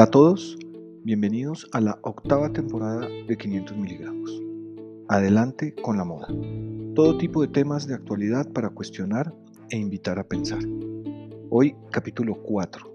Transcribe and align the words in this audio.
Hola 0.00 0.06
a 0.06 0.10
todos, 0.12 0.56
bienvenidos 1.04 1.68
a 1.72 1.80
la 1.82 1.98
octava 2.00 2.50
temporada 2.50 3.06
de 3.06 3.36
500 3.36 3.76
miligramos. 3.76 4.30
Adelante 5.10 5.74
con 5.74 5.98
la 5.98 6.06
moda. 6.06 6.26
Todo 6.94 7.18
tipo 7.18 7.42
de 7.42 7.48
temas 7.48 7.86
de 7.86 7.96
actualidad 7.96 8.50
para 8.50 8.70
cuestionar 8.70 9.30
e 9.68 9.76
invitar 9.76 10.18
a 10.18 10.26
pensar. 10.26 10.60
Hoy 11.50 11.76
capítulo 11.92 12.42
4, 12.42 12.90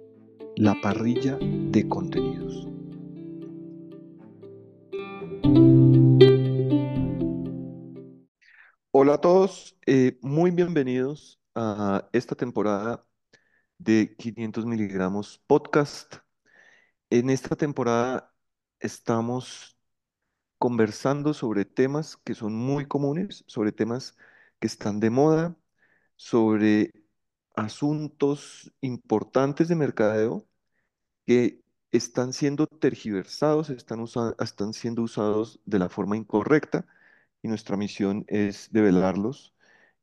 la 0.55 0.81
parrilla 0.81 1.37
de 1.39 1.87
contenidos. 1.87 2.67
Hola 8.89 9.13
a 9.13 9.21
todos, 9.21 9.77
eh, 9.85 10.17
muy 10.23 10.49
bienvenidos 10.49 11.39
a 11.53 12.09
esta 12.13 12.33
temporada 12.33 13.05
de 13.77 14.15
500 14.17 14.65
miligramos 14.65 15.39
podcast. 15.45 16.24
En 17.15 17.29
esta 17.29 17.55
temporada 17.55 18.33
estamos 18.79 19.77
conversando 20.57 21.33
sobre 21.33 21.65
temas 21.65 22.17
que 22.17 22.35
son 22.35 22.55
muy 22.55 22.87
comunes, 22.87 23.45
sobre 23.47 23.71
temas 23.71 24.17
que 24.59 24.67
están 24.67 24.99
de 24.99 25.09
moda, 25.11 25.55
sobre 26.17 26.91
asuntos 27.55 28.73
importantes 28.81 29.69
de 29.69 29.75
mercadeo 29.75 30.47
que 31.25 31.63
están 31.91 32.33
siendo 32.33 32.67
tergiversados, 32.67 33.69
están, 33.71 34.73
siendo 34.73 35.03
usados 35.03 35.61
de 35.65 35.79
la 35.79 35.89
forma 35.89 36.17
incorrecta 36.17 36.85
y 37.41 37.47
nuestra 37.49 37.77
misión 37.77 38.25
es 38.27 38.69
develarlos 38.71 39.55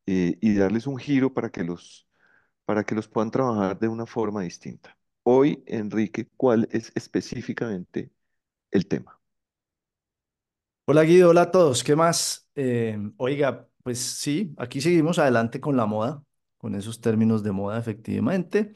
eh, 0.07 0.39
y 0.41 0.55
darles 0.57 0.87
un 0.87 0.99
giro 0.99 1.35
para 1.35 1.51
que 1.51 1.65
los 1.65 2.07
puedan 3.13 3.31
trabajar 3.31 3.79
de 3.79 3.89
una 3.89 4.07
forma 4.07 4.43
distinta. 4.43 4.97
Hoy, 5.25 5.63
Enrique, 5.67 6.29
¿cuál 6.37 6.69
es 6.71 6.93
específicamente 6.95 8.13
el 8.73 8.87
tema? 8.89 9.21
Hola 10.85 11.05
Guido, 11.05 11.31
hola 11.31 11.43
a 11.43 11.51
todos. 11.51 11.85
¿Qué 11.85 11.97
más? 11.97 12.49
Eh, 12.55 12.99
oiga, 13.17 13.69
pues 13.83 13.99
sí, 14.01 14.55
aquí 14.59 14.81
seguimos 14.81 15.19
adelante 15.19 15.61
con 15.61 15.77
la 15.77 15.87
moda, 15.87 16.25
con 16.59 16.75
esos 16.75 17.01
términos 17.01 17.43
de 17.43 17.53
moda, 17.53 17.79
efectivamente. 17.79 18.75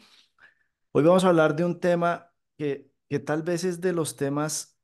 Hoy 0.92 1.04
vamos 1.04 1.24
a 1.24 1.28
hablar 1.28 1.56
de 1.56 1.64
un 1.64 1.80
tema 1.80 2.32
que, 2.58 2.90
que 3.08 3.18
tal 3.20 3.42
vez 3.42 3.64
es 3.64 3.80
de 3.80 3.92
los 3.92 4.16
temas 4.16 4.78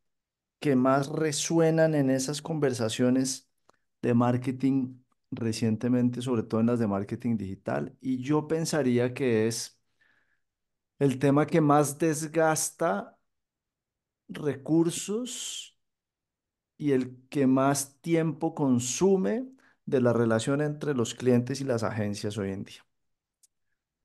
que 0.60 0.76
más 0.76 1.08
resuenan 1.10 1.94
en 1.94 2.10
esas 2.10 2.42
conversaciones 2.42 3.50
de 4.02 4.14
marketing 4.14 4.98
recientemente, 5.32 6.22
sobre 6.22 6.44
todo 6.44 6.60
en 6.60 6.68
las 6.68 6.80
de 6.80 6.88
marketing 6.88 7.36
digital, 7.38 7.96
y 8.00 8.22
yo 8.22 8.48
pensaría 8.48 9.14
que 9.14 9.48
es 9.48 9.81
el 11.02 11.18
tema 11.18 11.48
que 11.48 11.60
más 11.60 11.98
desgasta 11.98 13.18
recursos 14.28 15.76
y 16.78 16.92
el 16.92 17.26
que 17.28 17.48
más 17.48 18.00
tiempo 18.00 18.54
consume 18.54 19.48
de 19.84 20.00
la 20.00 20.12
relación 20.12 20.60
entre 20.60 20.94
los 20.94 21.16
clientes 21.16 21.60
y 21.60 21.64
las 21.64 21.82
agencias 21.82 22.38
hoy 22.38 22.52
en 22.52 22.62
día. 22.62 22.86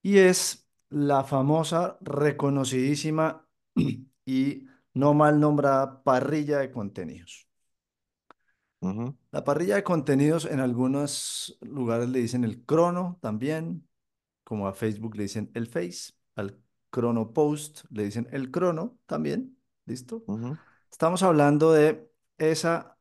Y 0.02 0.18
es 0.18 0.68
la 0.90 1.24
famosa, 1.24 2.00
reconocidísima 2.02 3.48
y 4.26 4.66
no 4.96 5.14
mal 5.14 5.40
nombrada 5.40 6.02
parrilla 6.02 6.58
de 6.58 6.72
contenidos. 6.72 7.48
La 9.32 9.44
parrilla 9.44 9.76
de 9.76 9.84
contenidos 9.84 10.46
en 10.46 10.62
algunos 10.62 11.60
lugares 11.62 12.10
le 12.10 12.22
dicen 12.22 12.44
el 12.44 12.66
crono 12.66 13.20
también, 13.22 13.88
como 14.44 14.68
a 14.68 14.74
Facebook 14.74 15.16
le 15.16 15.24
dicen 15.24 15.52
el 15.54 15.68
Face, 15.68 16.14
al 16.36 16.60
crono 16.90 17.34
post 17.34 17.86
le 17.90 18.04
dicen 18.04 18.28
el 18.32 18.52
crono 18.52 19.00
también, 19.06 19.58
¿listo? 19.86 20.24
Estamos 20.90 21.24
hablando 21.24 21.72
de 21.72 22.10
esa 22.38 22.98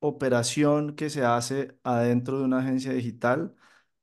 operación 0.00 0.94
que 0.94 1.10
se 1.10 1.24
hace 1.24 1.78
adentro 1.82 2.38
de 2.38 2.44
una 2.44 2.60
agencia 2.60 2.92
digital 2.92 3.54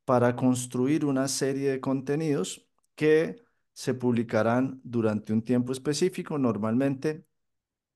para 0.03 0.35
construir 0.35 1.05
una 1.05 1.27
serie 1.27 1.71
de 1.71 1.81
contenidos 1.81 2.67
que 2.95 3.43
se 3.73 3.93
publicarán 3.93 4.79
durante 4.83 5.33
un 5.33 5.43
tiempo 5.43 5.71
específico, 5.71 6.37
normalmente 6.37 7.25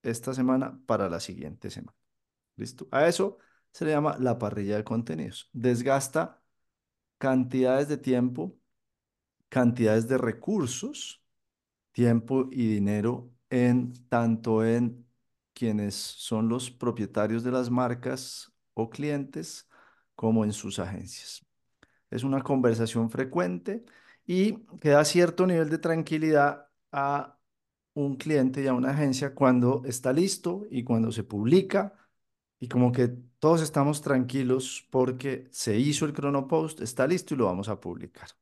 esta 0.03 0.33
semana 0.33 0.79
para 0.85 1.09
la 1.09 1.19
siguiente 1.19 1.69
semana. 1.69 1.97
¿Listo? 2.55 2.87
A 2.91 3.07
eso 3.07 3.37
se 3.71 3.85
le 3.85 3.91
llama 3.91 4.17
la 4.19 4.37
parrilla 4.39 4.77
de 4.77 4.83
contenidos. 4.83 5.49
Desgasta 5.53 6.41
cantidades 7.17 7.87
de 7.87 7.97
tiempo, 7.97 8.57
cantidades 9.49 10.07
de 10.07 10.17
recursos, 10.17 11.23
tiempo 11.91 12.47
y 12.51 12.67
dinero 12.67 13.31
en 13.49 13.93
tanto 14.09 14.65
en 14.65 15.07
quienes 15.53 15.95
son 15.95 16.49
los 16.49 16.71
propietarios 16.71 17.43
de 17.43 17.51
las 17.51 17.69
marcas 17.69 18.53
o 18.73 18.89
clientes 18.89 19.67
como 20.15 20.45
en 20.45 20.53
sus 20.53 20.79
agencias. 20.79 21.45
Es 22.09 22.23
una 22.23 22.41
conversación 22.41 23.09
frecuente 23.09 23.85
y 24.25 24.65
que 24.79 24.89
da 24.89 25.05
cierto 25.05 25.47
nivel 25.47 25.69
de 25.69 25.79
tranquilidad 25.79 26.69
a 26.91 27.37
un 27.93 28.15
cliente 28.17 28.63
y 28.63 28.67
a 28.67 28.73
una 28.73 28.91
agencia 28.91 29.35
cuando 29.35 29.83
está 29.85 30.13
listo 30.13 30.65
y 30.69 30.83
cuando 30.83 31.11
se 31.11 31.23
publica 31.23 31.95
y 32.59 32.67
como 32.69 32.91
que 32.91 33.09
todos 33.39 33.61
estamos 33.61 34.01
tranquilos 34.01 34.87
porque 34.91 35.47
se 35.51 35.77
hizo 35.79 36.05
el 36.05 36.13
cronopost, 36.13 36.81
está 36.81 37.07
listo 37.07 37.33
y 37.33 37.37
lo 37.37 37.45
vamos 37.45 37.69
a 37.69 37.79
publicar. 37.79 38.38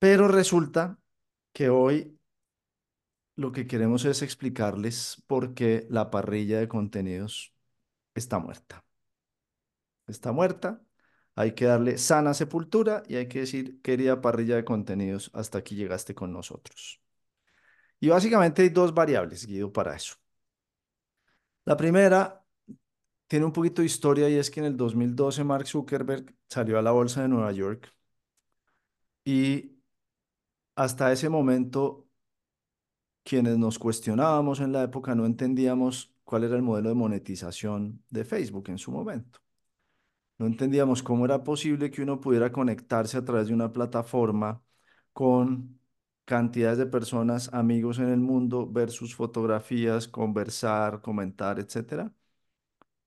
Pero 0.00 0.28
resulta 0.28 0.98
que 1.52 1.68
hoy 1.68 2.18
lo 3.36 3.52
que 3.52 3.66
queremos 3.66 4.04
es 4.06 4.22
explicarles 4.22 5.22
por 5.26 5.54
qué 5.54 5.86
la 5.90 6.10
parrilla 6.10 6.58
de 6.58 6.68
contenidos 6.68 7.54
está 8.14 8.38
muerta. 8.38 8.84
Está 10.06 10.32
muerta, 10.32 10.82
hay 11.34 11.54
que 11.54 11.66
darle 11.66 11.98
sana 11.98 12.34
sepultura 12.34 13.02
y 13.08 13.16
hay 13.16 13.28
que 13.28 13.40
decir, 13.40 13.80
querida 13.82 14.20
parrilla 14.20 14.56
de 14.56 14.64
contenidos, 14.64 15.30
hasta 15.34 15.58
aquí 15.58 15.76
llegaste 15.76 16.14
con 16.14 16.32
nosotros. 16.32 17.00
Y 18.00 18.08
básicamente 18.08 18.62
hay 18.62 18.70
dos 18.70 18.94
variables, 18.94 19.46
Guido, 19.46 19.72
para 19.72 19.94
eso. 19.96 20.14
La 21.64 21.76
primera 21.76 22.44
tiene 23.28 23.44
un 23.46 23.52
poquito 23.52 23.82
de 23.82 23.86
historia 23.86 24.28
y 24.30 24.36
es 24.36 24.50
que 24.50 24.60
en 24.60 24.66
el 24.66 24.76
2012 24.76 25.44
Mark 25.44 25.66
Zuckerberg 25.66 26.34
salió 26.48 26.78
a 26.78 26.82
la 26.82 26.90
bolsa 26.92 27.22
de 27.22 27.28
Nueva 27.28 27.52
York 27.52 27.94
y 29.24 29.79
hasta 30.80 31.12
ese 31.12 31.28
momento 31.28 32.08
quienes 33.22 33.58
nos 33.58 33.78
cuestionábamos 33.78 34.60
en 34.60 34.72
la 34.72 34.82
época 34.82 35.14
no 35.14 35.26
entendíamos 35.26 36.14
cuál 36.24 36.44
era 36.44 36.56
el 36.56 36.62
modelo 36.62 36.88
de 36.88 36.94
monetización 36.94 38.02
de 38.08 38.24
Facebook 38.24 38.70
en 38.70 38.78
su 38.78 38.90
momento. 38.90 39.40
No 40.38 40.46
entendíamos 40.46 41.02
cómo 41.02 41.26
era 41.26 41.44
posible 41.44 41.90
que 41.90 42.02
uno 42.02 42.20
pudiera 42.20 42.50
conectarse 42.50 43.18
a 43.18 43.24
través 43.24 43.48
de 43.48 43.54
una 43.54 43.72
plataforma 43.72 44.62
con 45.12 45.78
cantidades 46.24 46.78
de 46.78 46.86
personas, 46.86 47.52
amigos 47.52 47.98
en 47.98 48.08
el 48.08 48.20
mundo, 48.20 48.66
ver 48.66 48.90
sus 48.90 49.14
fotografías, 49.14 50.08
conversar, 50.08 51.02
comentar, 51.02 51.58
etcétera, 51.60 52.12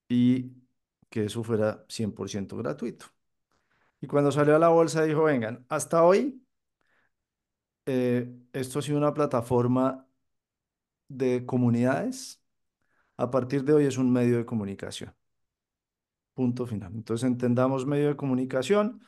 y 0.07 0.51
que 1.09 1.25
eso 1.25 1.43
fuera 1.43 1.85
100% 1.89 2.57
gratuito. 2.57 3.05
Y 4.01 4.07
cuando 4.07 4.31
salió 4.31 4.55
a 4.55 4.59
la 4.59 4.69
bolsa 4.69 5.03
dijo, 5.03 5.23
vengan, 5.23 5.65
hasta 5.69 6.03
hoy 6.03 6.43
eh, 7.85 8.33
esto 8.53 8.79
ha 8.79 8.81
sido 8.81 8.97
una 8.97 9.13
plataforma 9.13 10.07
de 11.07 11.45
comunidades. 11.45 12.41
A 13.17 13.31
partir 13.31 13.63
de 13.63 13.73
hoy 13.73 13.85
es 13.85 13.97
un 13.97 14.11
medio 14.11 14.37
de 14.37 14.45
comunicación. 14.45 15.13
Punto 16.33 16.65
final. 16.65 16.91
Entonces 16.95 17.27
entendamos 17.27 17.85
medio 17.85 18.07
de 18.09 18.15
comunicación, 18.15 19.01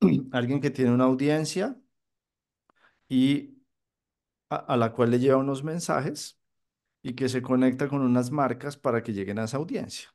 alguien 0.32 0.60
que 0.60 0.70
tiene 0.70 0.92
una 0.92 1.04
audiencia 1.04 1.76
y 3.08 3.58
a, 4.50 4.76
la 4.76 4.92
cual 4.92 5.10
le 5.10 5.18
lleva 5.20 5.38
unos 5.38 5.64
mensajes 5.64 6.40
y 7.02 7.14
que 7.14 7.28
se 7.28 7.42
conecta 7.42 7.88
con 7.88 8.02
unas 8.02 8.30
marcas 8.30 8.76
para 8.76 9.02
que 9.02 9.12
lleguen 9.12 9.38
a 9.38 9.44
esa 9.44 9.58
audiencia. 9.58 10.10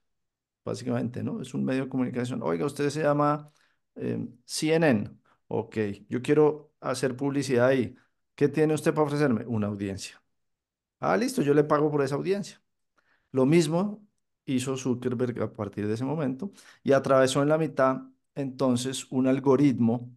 Básicamente, 0.65 1.23
¿no? 1.23 1.41
Es 1.41 1.53
un 1.53 1.65
medio 1.65 1.85
de 1.85 1.89
comunicación. 1.89 2.41
Oiga, 2.43 2.65
usted 2.65 2.89
se 2.89 3.03
llama 3.03 3.51
eh, 3.95 4.27
CNN. 4.45 5.11
Ok, 5.47 5.77
yo 6.09 6.21
quiero 6.21 6.72
hacer 6.91 7.15
publicidad 7.15 7.67
ahí. 7.67 7.95
¿Qué 8.35 8.49
tiene 8.49 8.73
usted 8.73 8.93
para 8.93 9.05
ofrecerme? 9.07 9.45
Una 9.47 9.67
audiencia. 9.67 10.21
Ah, 10.99 11.17
listo, 11.17 11.41
yo 11.41 11.53
le 11.53 11.63
pago 11.63 11.91
por 11.91 12.03
esa 12.03 12.15
audiencia. 12.15 12.61
Lo 13.31 13.45
mismo 13.45 14.05
hizo 14.45 14.77
Zuckerberg 14.77 15.41
a 15.41 15.53
partir 15.53 15.87
de 15.87 15.93
ese 15.95 16.05
momento 16.05 16.51
y 16.83 16.93
atravesó 16.93 17.43
en 17.43 17.49
la 17.49 17.57
mitad 17.57 18.03
entonces 18.35 19.07
un 19.11 19.27
algoritmo 19.27 20.11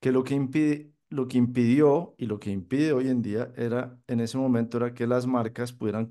que 0.00 0.12
lo 0.12 0.24
que, 0.24 0.90
lo 1.10 1.28
que 1.28 1.38
impidió 1.38 2.14
y 2.18 2.26
lo 2.26 2.38
que 2.40 2.50
impide 2.50 2.92
hoy 2.92 3.08
en 3.08 3.22
día 3.22 3.52
era, 3.56 3.98
en 4.06 4.20
ese 4.20 4.38
momento 4.38 4.76
era 4.78 4.94
que 4.94 5.06
las 5.06 5.26
marcas 5.26 5.72
pudieran 5.72 6.06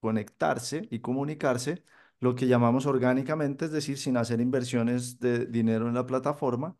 conectarse 0.00 0.88
y 0.90 1.00
comunicarse 1.00 1.82
lo 2.20 2.34
que 2.34 2.46
llamamos 2.46 2.86
orgánicamente, 2.86 3.66
es 3.66 3.72
decir, 3.72 3.98
sin 3.98 4.16
hacer 4.16 4.40
inversiones 4.40 5.18
de 5.20 5.46
dinero 5.46 5.88
en 5.88 5.94
la 5.94 6.06
plataforma, 6.06 6.76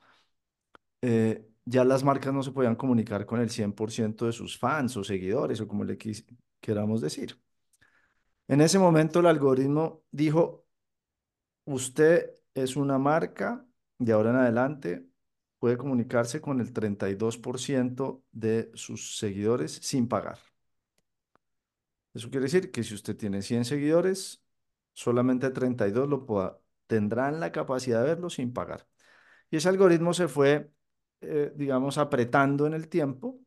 eh, 1.02 1.46
ya 1.66 1.84
las 1.84 2.04
marcas 2.04 2.34
no 2.34 2.44
se 2.44 2.52
podían 2.52 2.76
comunicar 2.76 3.26
con 3.26 3.40
el 3.40 3.50
100% 3.50 4.26
de 4.26 4.32
sus 4.32 4.58
fans 4.58 4.96
o 4.98 5.04
seguidores 5.04 5.60
o 5.62 5.68
como 5.68 5.84
le 5.84 5.98
quis- 5.98 6.26
queramos 6.60 7.02
decir. 7.02 7.40
En 8.48 8.60
ese 8.60 8.78
momento 8.80 9.20
el 9.20 9.26
algoritmo 9.26 10.02
dijo, 10.10 10.66
usted 11.64 12.30
es 12.54 12.76
una 12.76 12.98
marca 12.98 13.66
de 13.98 14.12
ahora 14.12 14.30
en 14.30 14.36
adelante 14.36 15.06
puede 15.58 15.76
comunicarse 15.78 16.40
con 16.40 16.60
el 16.60 16.72
32% 16.72 18.24
de 18.32 18.70
sus 18.74 19.18
seguidores 19.18 19.72
sin 19.82 20.08
pagar. 20.08 20.38
Eso 22.14 22.30
quiere 22.30 22.44
decir 22.44 22.70
que 22.70 22.82
si 22.82 22.94
usted 22.94 23.16
tiene 23.16 23.42
100 23.42 23.64
seguidores, 23.64 24.42
solamente 24.94 25.50
32 25.50 26.08
lo 26.08 26.24
tendrán 26.86 27.40
la 27.40 27.52
capacidad 27.52 28.00
de 28.02 28.08
verlo 28.08 28.30
sin 28.30 28.52
pagar. 28.52 28.88
Y 29.50 29.56
ese 29.58 29.68
algoritmo 29.70 30.14
se 30.14 30.28
fue, 30.28 30.72
eh, 31.20 31.52
digamos, 31.56 31.98
apretando 31.98 32.66
en 32.66 32.74
el 32.74 32.88
tiempo 32.88 33.40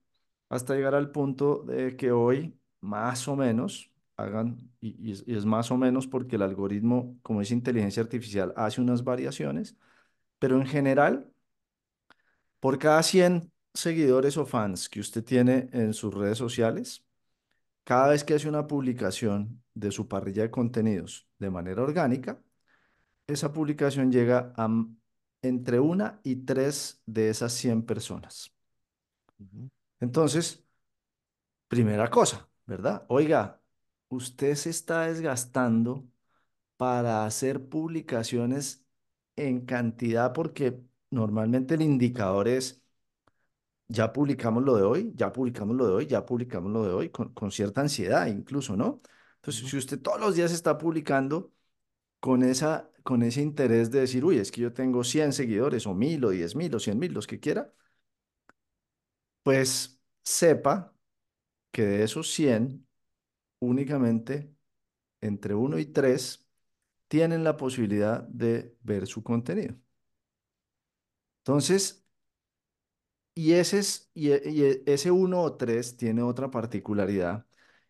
hasta 0.50 0.76
llegar 0.76 0.96
al 0.96 1.12
punto 1.12 1.64
de 1.64 1.96
que 1.96 2.12
hoy, 2.12 2.60
más 2.82 3.28
o 3.28 3.36
menos, 3.36 3.92
hagan, 4.18 4.58
y, 4.82 5.12
y 5.12 5.36
es, 5.36 5.46
más 5.46 5.72
o 5.72 5.78
menos 5.78 6.08
porque 6.08 6.36
el 6.38 6.42
algoritmo, 6.44 7.18
como 7.22 7.42
es 7.42 7.52
inteligencia 7.52 8.04
artificial, 8.04 8.54
hace 8.58 8.82
unas 8.82 9.04
variaciones, 9.04 9.78
pero 10.40 10.58
en 10.58 10.66
general, 10.68 11.32
por 12.60 12.78
cada 12.80 13.04
100 13.04 13.52
seguidores 13.74 14.38
o 14.38 14.46
fans 14.46 14.90
que 14.90 15.00
usted 15.00 15.24
tiene 15.24 15.70
en 15.74 15.94
sus 15.94 16.14
redes 16.14 16.38
sociales, 16.38 17.06
cada 17.84 18.10
vez 18.10 18.24
que 18.24 18.36
hace 18.36 18.50
una 18.50 18.68
publicación 18.68 19.64
de 19.74 19.92
su 19.92 20.08
parrilla 20.08 20.44
de 20.44 20.52
contenidos 20.52 21.28
de 21.40 21.50
manera 21.50 21.84
orgánica, 21.84 22.42
esa 23.28 23.54
publicación 23.54 24.12
llega 24.12 24.54
a 24.58 24.70
entre 25.42 25.80
una 25.80 26.20
y 26.24 26.38
tres 26.38 27.02
de 27.06 27.30
esas 27.30 27.54
100 27.54 27.84
personas. 27.86 28.52
Entonces, 30.00 30.64
primera 31.68 32.10
cosa, 32.10 32.50
¿verdad? 32.66 33.06
Oiga, 33.10 33.62
usted 34.10 34.56
se 34.56 34.70
está 34.70 35.08
desgastando 35.08 36.08
para 36.78 37.26
hacer 37.26 37.70
publicaciones 37.70 38.86
en 39.36 39.66
cantidad 39.66 40.34
porque 40.34 40.82
normalmente 41.12 41.76
el 41.76 41.82
indicador 41.84 42.48
es, 42.48 42.84
ya 43.88 44.14
publicamos 44.14 44.64
lo 44.64 44.76
de 44.76 44.84
hoy, 44.84 45.12
ya 45.16 45.32
publicamos 45.32 45.76
lo 45.76 45.88
de 45.88 45.94
hoy, 45.94 46.06
ya 46.08 46.26
publicamos 46.26 46.72
lo 46.72 46.84
de 46.84 46.94
hoy, 46.94 47.10
con, 47.10 47.34
con 47.34 47.52
cierta 47.52 47.82
ansiedad 47.82 48.28
incluso, 48.28 48.76
¿no? 48.76 49.02
Entonces, 49.36 49.70
si 49.70 49.78
usted 49.78 50.02
todos 50.02 50.20
los 50.20 50.36
días 50.36 50.52
está 50.52 50.78
publicando, 50.78 51.52
con 52.20 52.44
esa, 52.44 52.89
con 53.04 53.24
ese 53.24 53.42
interés 53.42 53.92
de 53.92 54.02
decir, 54.02 54.26
uy, 54.26 54.38
es 54.40 54.52
que 54.52 54.62
yo 54.62 54.74
tengo 54.74 55.04
100 55.04 55.34
seguidores 55.34 55.88
o 55.88 55.94
1000 55.96 56.24
o 56.26 56.32
10000 56.32 56.74
o 56.76 56.80
100 56.80 57.00
mil, 57.00 57.14
los 57.14 57.28
que 57.28 57.40
quiera, 57.40 57.74
pues 59.44 60.00
sepa 60.24 60.94
que 61.72 61.84
de 61.84 62.04
esos 62.04 62.32
100 62.34 62.88
únicamente 63.60 64.54
entre 65.22 65.56
uno 65.56 65.80
y 65.80 65.86
3 65.88 66.50
tienen 67.10 67.44
la 67.46 67.58
posibilidad 67.58 68.24
de 68.30 68.78
ver 68.84 69.08
su 69.08 69.24
contenido. 69.24 69.76
Entonces, 71.44 72.06
y 73.36 73.54
ese, 73.54 73.80
es, 73.80 74.12
y, 74.14 74.32
e- 74.32 74.42
y 74.46 74.64
e- 74.64 74.84
ese 74.86 75.12
uno 75.12 75.42
o 75.42 75.56
3 75.58 75.98
tiene 75.98 76.22
otra 76.24 76.52
particularidad 76.52 77.46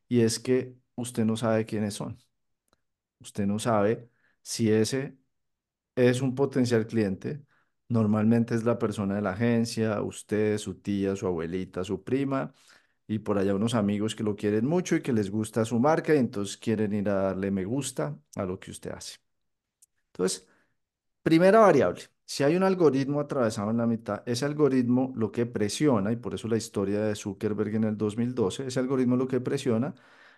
y 0.08 0.22
es 0.22 0.40
que 0.40 0.76
usted 0.96 1.26
no 1.26 1.38
sabe 1.38 1.66
quiénes 1.66 1.94
son. 1.96 2.18
Usted 3.20 3.46
no 3.48 3.60
sabe 3.60 4.10
si 4.50 4.72
ese 4.72 5.16
es 5.96 6.22
un 6.22 6.36
potencial 6.36 6.88
cliente. 6.88 7.42
Normalmente 7.90 8.56
es 8.56 8.64
la 8.66 8.80
persona 8.80 9.16
de 9.16 9.22
la 9.24 9.32
agencia, 9.34 10.02
usted, 10.04 10.58
su 10.60 10.76
tía, 10.82 11.16
su 11.16 11.28
abuelita, 11.28 11.84
su 11.84 12.04
prima 12.04 12.54
y 13.08 13.20
por 13.20 13.38
allá 13.40 13.56
unos 13.56 13.76
amigos 13.76 14.16
que 14.16 14.24
lo 14.24 14.36
quieren 14.36 14.68
mucho 14.68 14.96
y 14.96 15.02
que 15.04 15.14
les 15.14 15.32
gusta 15.32 15.66
su 15.66 15.80
marca 15.80 16.16
y 16.16 16.20
entonces 16.20 16.58
quieren 16.58 16.94
ir 16.94 17.10
a 17.10 17.16
darle 17.16 17.52
me 17.52 17.66
gusta 17.66 18.20
a 18.36 18.46
lo 18.46 18.60
que 18.60 18.72
usted 18.72 18.92
hace. 18.92 19.20
Entonces, 20.14 20.48
primera 21.24 21.60
variable, 21.62 22.04
si 22.26 22.44
hay 22.44 22.56
un 22.56 22.64
algoritmo 22.64 23.20
atravesado 23.22 23.72
en 23.72 23.78
la 23.78 23.88
mitad, 23.88 24.24
ese 24.28 24.46
algoritmo 24.46 25.14
lo 25.16 25.32
que 25.32 25.46
presiona, 25.48 26.12
y 26.12 26.18
por 26.18 26.36
eso 26.36 26.48
la 26.48 26.58
historia 26.58 27.02
de 27.02 27.16
Zuckerberg 27.16 27.76
en 27.76 27.86
el 27.86 27.98
2012, 27.98 28.68
ese 28.68 28.80
algoritmo 28.80 29.16
lo 29.18 29.28
que 29.28 29.42
presiona 29.42 29.96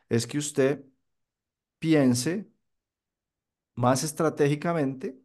es 0.09 0.27
que 0.27 0.37
usted 0.39 0.85
piense 1.79 2.51
más 3.75 4.03
estratégicamente 4.03 5.19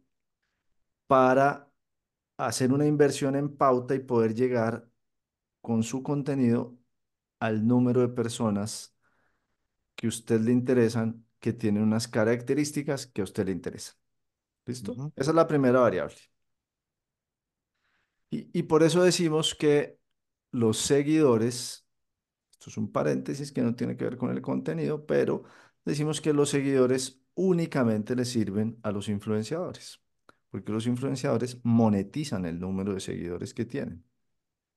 para 1.07 1.71
hacer 2.37 2.73
una 2.73 2.87
inversión 2.87 3.35
en 3.35 3.55
pauta 3.57 3.95
y 3.95 3.99
poder 3.99 4.35
llegar 4.35 4.89
con 5.61 5.83
su 5.83 6.03
contenido 6.03 6.77
al 7.39 7.67
número 7.67 8.01
de 8.01 8.09
personas 8.09 8.95
que 9.95 10.07
a 10.07 10.09
usted 10.09 10.41
le 10.41 10.51
interesan, 10.51 11.25
que 11.39 11.53
tienen 11.53 11.83
unas 11.83 12.07
características 12.07 13.07
que 13.07 13.21
a 13.21 13.23
usted 13.25 13.45
le 13.45 13.51
interesan. 13.53 13.95
¿Listo? 14.65 15.01
Esa 15.15 15.31
es 15.31 15.35
la 15.35 15.47
primera 15.47 15.81
variable. 15.81 16.17
Y, 18.29 18.49
y 18.57 18.63
por 18.63 18.83
eso 18.83 19.03
decimos 19.03 19.55
que 19.55 19.99
los 20.51 20.77
seguidores, 20.79 21.87
esto 22.51 22.69
es 22.71 22.77
un 22.77 22.91
paréntesis 22.91 23.51
que 23.51 23.61
no 23.61 23.75
tiene 23.75 23.97
que 23.97 24.05
ver 24.05 24.17
con 24.17 24.31
el 24.31 24.41
contenido, 24.41 25.05
pero 25.05 25.43
decimos 25.85 26.21
que 26.21 26.33
los 26.33 26.49
seguidores 26.49 27.21
únicamente 27.37 28.15
le 28.15 28.25
sirven 28.25 28.79
a 28.83 28.91
los 28.91 29.09
influenciadores, 29.09 30.01
porque 30.51 30.73
los 30.73 30.87
influenciadores 30.87 31.59
monetizan 31.63 32.45
el 32.45 32.59
número 32.59 32.93
de 32.95 33.01
seguidores 33.01 33.53
que 33.55 33.65
tienen. 33.65 34.05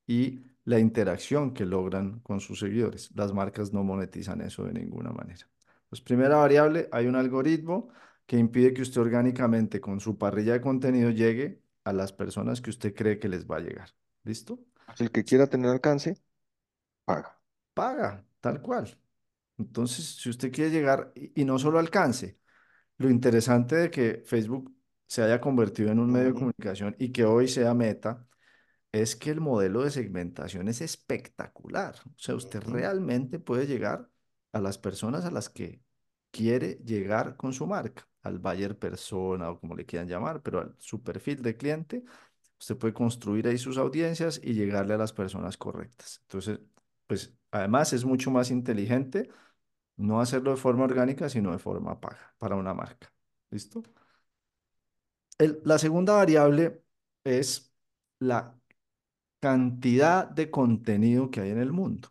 y 0.06 0.40
la 0.64 0.78
interacción 0.78 1.52
que 1.54 1.64
logran 1.64 2.20
con 2.20 2.40
sus 2.40 2.60
seguidores. 2.60 3.10
Las 3.14 3.32
marcas 3.32 3.72
no 3.72 3.84
monetizan 3.84 4.40
eso 4.42 4.64
de 4.64 4.72
ninguna 4.74 5.10
manera. 5.12 5.48
Pues 5.88 6.00
primera 6.02 6.36
variable, 6.36 6.88
hay 6.92 7.06
un 7.06 7.16
algoritmo 7.16 7.88
que 8.26 8.38
impide 8.38 8.74
que 8.74 8.82
usted 8.82 9.00
orgánicamente 9.00 9.80
con 9.80 10.00
su 10.00 10.18
parrilla 10.18 10.52
de 10.54 10.60
contenido 10.60 11.10
llegue 11.10 11.62
a 11.84 11.92
las 11.92 12.12
personas 12.12 12.60
que 12.60 12.70
usted 12.70 12.94
cree 12.94 13.18
que 13.18 13.28
les 13.28 13.46
va 13.46 13.56
a 13.56 13.60
llegar. 13.60 13.90
¿Listo? 14.24 14.60
El 14.98 15.10
que 15.10 15.24
quiera 15.24 15.46
tener 15.48 15.70
alcance, 15.70 16.16
paga. 17.04 17.40
Paga, 17.74 18.26
tal 18.40 18.60
cual. 18.62 18.98
Entonces, 19.58 20.06
si 20.16 20.30
usted 20.30 20.52
quiere 20.52 20.72
llegar 20.72 21.12
y, 21.16 21.42
y 21.42 21.46
no 21.46 21.58
solo 21.60 21.80
alcance, 21.80 22.39
lo 23.00 23.10
interesante 23.10 23.76
de 23.76 23.90
que 23.92 24.22
Facebook 24.26 24.74
se 25.08 25.22
haya 25.22 25.40
convertido 25.42 25.92
en 25.92 26.00
un 26.00 26.12
medio 26.12 26.28
de 26.28 26.34
Ujú, 26.34 26.36
comunicación 26.36 26.96
y 27.00 27.12
que 27.12 27.24
hoy 27.26 27.48
sea 27.48 27.74
Meta 27.74 28.28
es 28.92 29.16
que 29.16 29.30
el 29.30 29.40
modelo 29.40 29.82
de 29.84 29.90
segmentación 29.90 30.68
es 30.68 30.80
espectacular. 30.80 31.96
O 32.06 32.12
sea, 32.18 32.34
usted 32.36 32.60
ujú. 32.66 32.70
realmente 32.70 33.38
puede 33.38 33.66
llegar 33.66 34.10
a 34.52 34.60
las 34.60 34.78
personas 34.78 35.24
a 35.24 35.30
las 35.30 35.48
que 35.48 35.82
quiere 36.30 36.76
llegar 36.84 37.36
con 37.36 37.52
su 37.52 37.66
marca, 37.66 38.08
al 38.22 38.38
buyer 38.38 38.78
persona 38.78 39.50
o 39.50 39.60
como 39.60 39.76
le 39.76 39.86
quieran 39.86 40.08
llamar, 40.08 40.42
pero 40.42 40.60
al 40.60 40.76
su 40.78 41.02
perfil 41.02 41.42
de 41.42 41.56
cliente, 41.56 42.04
usted 42.58 42.76
puede 42.78 42.94
construir 42.94 43.46
ahí 43.48 43.58
sus 43.58 43.78
audiencias 43.78 44.40
y 44.42 44.54
llegarle 44.54 44.94
a 44.94 44.98
las 44.98 45.12
personas 45.12 45.56
correctas. 45.56 46.20
Entonces, 46.22 46.60
pues 47.06 47.34
además 47.50 47.92
es 47.92 48.04
mucho 48.04 48.30
más 48.30 48.50
inteligente 48.50 49.30
no 50.00 50.20
hacerlo 50.20 50.52
de 50.52 50.56
forma 50.56 50.84
orgánica, 50.84 51.28
sino 51.28 51.52
de 51.52 51.58
forma 51.58 52.00
paga 52.00 52.34
para 52.38 52.56
una 52.56 52.74
marca. 52.74 53.12
¿Listo? 53.50 53.82
La 55.64 55.78
segunda 55.78 56.14
variable 56.14 56.82
es 57.24 57.72
la 58.18 58.54
cantidad 59.40 60.28
de 60.28 60.50
contenido 60.50 61.30
que 61.30 61.40
hay 61.40 61.50
en 61.50 61.58
el 61.60 61.72
mundo. 61.72 62.10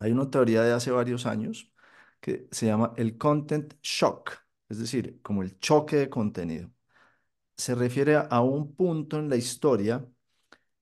Hay 0.00 0.12
una 0.12 0.30
teoría 0.30 0.62
de 0.62 0.72
hace 0.72 0.90
varios 0.90 1.26
años 1.26 1.72
que 2.20 2.48
se 2.52 2.66
llama 2.66 2.94
el 2.96 3.18
content 3.18 3.74
shock, 3.82 4.32
es 4.68 4.78
decir, 4.78 5.20
como 5.22 5.42
el 5.42 5.58
choque 5.60 5.96
de 5.96 6.10
contenido. 6.10 6.70
Se 7.56 7.74
refiere 7.74 8.16
a, 8.16 8.20
a 8.22 8.42
un 8.42 8.74
punto 8.74 9.18
en 9.18 9.28
la 9.30 9.36
historia 9.36 10.06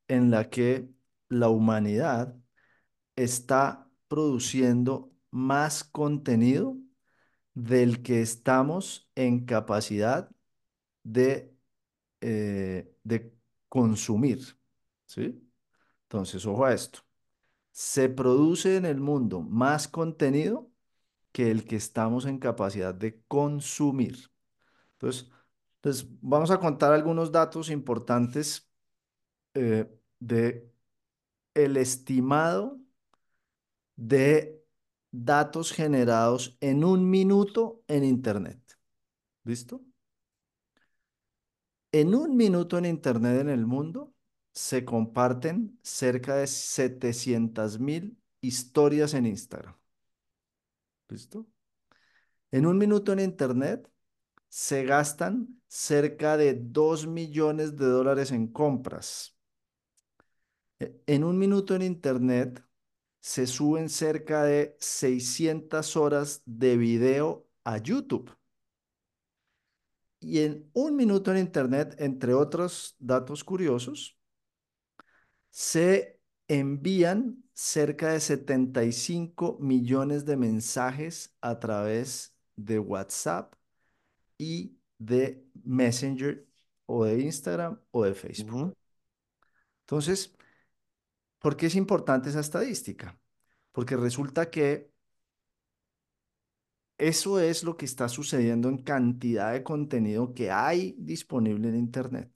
en 0.09 0.31
la 0.31 0.51
que 0.51 0.91
la 1.29 1.49
humanidad 1.51 2.37
está 3.17 3.89
produciendo 4.09 5.13
más 5.31 5.85
contenido 5.85 6.77
del 7.55 8.03
que 8.03 8.23
estamos 8.23 9.11
en 9.15 9.45
capacidad 9.47 10.31
de, 11.03 11.55
eh, 12.21 12.95
de 13.05 13.35
consumir, 13.69 14.41
¿sí? 15.07 15.43
Entonces, 16.05 16.47
ojo 16.47 16.65
a 16.65 16.75
esto. 16.75 17.01
se 17.73 18.09
produce 18.09 18.77
en 18.77 18.87
el 18.87 19.01
mundo 19.01 19.41
más 19.43 19.89
contenido 19.89 20.71
que 21.33 21.51
el 21.51 21.67
que 21.67 21.77
estamos 21.77 22.27
en 22.27 22.39
capacidad 22.39 22.95
de 22.95 23.23
consumir. 23.29 24.19
Entonces, 24.95 25.31
pues 25.81 26.07
vamos 26.23 26.51
a 26.51 26.61
contar 26.61 26.93
algunos 26.93 27.33
datos 27.33 27.71
importantes 27.71 28.71
eh, 29.55 29.87
de 30.21 30.71
el 31.55 31.77
estimado 31.77 32.81
de 33.97 34.58
datos 35.13 35.73
generados 35.73 36.57
en 36.61 36.85
un 36.85 37.09
minuto 37.11 37.83
en 37.89 38.05
Internet. 38.05 38.61
¿Listo? 39.45 39.83
En 41.93 42.15
un 42.15 42.35
minuto 42.37 42.79
en 42.79 42.87
Internet 42.87 43.41
en 43.43 43.49
el 43.51 43.67
mundo 43.67 44.15
se 44.53 44.85
comparten 44.87 45.79
cerca 45.83 46.37
de 46.37 46.47
700 46.47 47.79
mil 47.79 48.19
historias 48.41 49.13
en 49.15 49.27
Instagram. 49.27 49.75
¿Listo? 51.09 51.47
En 52.51 52.67
un 52.67 52.77
minuto 52.79 53.13
en 53.13 53.21
Internet 53.21 53.91
se 54.49 54.85
gastan 54.85 55.61
cerca 55.69 56.37
de 56.39 56.55
2 56.55 57.07
millones 57.07 57.77
de 57.77 57.87
dólares 57.87 58.33
en 58.33 58.49
compras. 58.49 59.37
E- 60.81 60.93
En 61.07 61.23
un 61.25 61.39
minuto 61.39 61.75
en 61.77 61.83
Internet 61.83 62.63
se 63.21 63.47
suben 63.47 63.89
cerca 63.89 64.45
de 64.45 64.77
600 64.81 65.97
horas 65.97 66.43
de 66.45 66.77
video 66.77 67.47
a 67.65 67.79
YouTube. 67.79 68.31
Y 70.21 70.41
en 70.41 70.69
un 70.73 70.97
minuto 70.97 71.31
en 71.31 71.39
Internet, 71.39 71.95
entre 71.99 72.35
otros 72.35 72.97
datos 72.99 73.45
curiosos, 73.45 74.19
se 75.51 76.21
envían 76.49 77.45
cerca 77.53 78.13
de 78.13 78.21
75 78.21 79.59
millones 79.61 80.25
de 80.25 80.37
mensajes 80.37 81.35
a 81.41 81.59
través 81.59 82.35
de 82.57 82.79
WhatsApp 82.79 83.55
y 84.39 84.79
de 84.99 85.45
Messenger 85.65 86.47
o 86.87 87.05
de 87.05 87.21
Instagram 87.21 87.81
o 87.91 88.05
de 88.05 88.15
Facebook. 88.15 88.77
Entonces, 89.83 90.38
¿por 91.39 91.57
qué 91.57 91.67
es 91.67 91.75
importante 91.75 92.29
esa 92.29 92.41
estadística? 92.41 93.19
Porque 93.73 93.97
resulta 93.97 94.51
que 94.51 94.91
eso 96.97 97.39
es 97.39 97.63
lo 97.63 97.77
que 97.77 97.85
está 97.85 98.09
sucediendo 98.09 98.69
en 98.69 98.79
cantidad 98.79 99.53
de 99.53 99.63
contenido 99.63 100.35
que 100.35 100.51
hay 100.51 100.97
disponible 100.99 101.69
en 101.69 101.77
Internet. 101.77 102.33